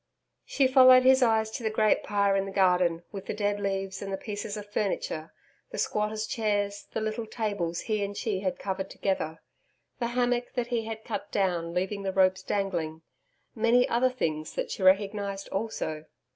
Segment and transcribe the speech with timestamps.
[0.45, 4.01] She followed his eyes to the great pyre in the garden, with the dead leaves,
[4.01, 5.31] and the pieces of furniture,
[5.69, 9.43] the squatters' chairs, the little tables he and she had covered together,
[9.99, 13.03] the hammock that he had cut down leaving the ropes dangling
[13.53, 16.05] many other things that she recognised also.